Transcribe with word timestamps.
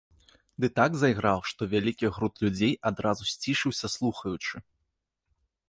Ды 0.63 0.67
так 0.79 0.91
зайграў, 1.01 1.39
што 1.51 1.61
вялікі 1.73 2.07
груд 2.17 2.33
людзей 2.45 2.73
адразу 2.93 3.23
сцішыўся, 3.35 3.87
слухаючы. 3.99 4.55